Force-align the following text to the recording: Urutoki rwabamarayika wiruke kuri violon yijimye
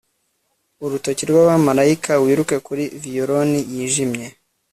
Urutoki 0.85 1.23
rwabamarayika 1.29 2.11
wiruke 2.23 2.55
kuri 2.65 2.83
violon 3.01 3.51
yijimye 3.73 4.27